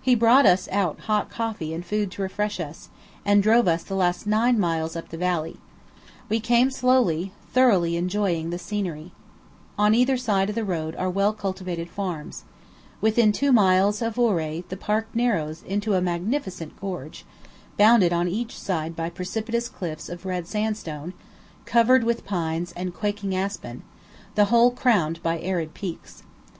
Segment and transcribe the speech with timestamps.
[0.00, 2.88] He brought us out hot coffee and food to refresh us,
[3.24, 5.56] and drove us the last nine miles up the valley.
[6.28, 9.10] We came slowly, thoroughly enjoying the scenery.
[9.76, 12.44] On either side of the road are well cultivated farms.
[13.00, 17.24] Within two miles of Ouray the park narrows into a magnificent gorge,
[17.76, 21.12] bounded on each side by precipitous cliffs of red sandstone,
[21.64, 23.82] covered with pines and quaking aspen,
[24.36, 26.22] the whole crowned by arid peaks.